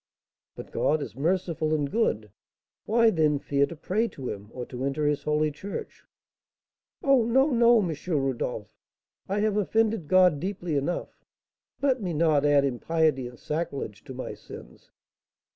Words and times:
"But 0.55 0.71
God 0.71 0.99
is 1.03 1.15
merciful 1.15 1.75
and 1.75 1.91
good; 1.91 2.31
why, 2.85 3.11
then, 3.11 3.37
fear 3.37 3.67
to 3.67 3.75
pray 3.75 4.07
to 4.07 4.29
him, 4.29 4.49
or 4.51 4.65
to 4.65 4.83
enter 4.83 5.05
his 5.05 5.21
holy 5.21 5.51
church?" 5.51 6.03
"Oh, 7.03 7.23
no, 7.23 7.51
no, 7.51 7.87
M. 7.87 7.95
Rodolph! 8.07 8.73
I 9.29 9.41
have 9.41 9.57
offended 9.57 10.07
God 10.07 10.39
deeply 10.39 10.75
enough; 10.75 11.23
let 11.83 12.01
me 12.01 12.13
not 12.15 12.43
add 12.45 12.65
impiety 12.65 13.27
and 13.27 13.37
sacrilege 13.37 14.03
to 14.05 14.15
my 14.15 14.33
sins." 14.33 14.89